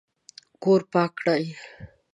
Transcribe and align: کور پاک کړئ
کور 0.63 0.81
پاک 0.91 1.11
کړئ 1.19 1.45